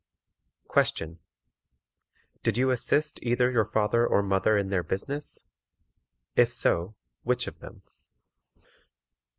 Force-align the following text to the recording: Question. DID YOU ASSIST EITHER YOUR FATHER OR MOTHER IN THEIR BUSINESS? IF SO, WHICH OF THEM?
Question. 0.67 1.19
DID 2.41 2.57
YOU 2.57 2.71
ASSIST 2.71 3.19
EITHER 3.21 3.51
YOUR 3.51 3.65
FATHER 3.65 4.07
OR 4.07 4.23
MOTHER 4.23 4.57
IN 4.57 4.69
THEIR 4.69 4.81
BUSINESS? 4.81 5.43
IF 6.35 6.51
SO, 6.51 6.95
WHICH 7.21 7.45
OF 7.45 7.59
THEM? 7.59 7.83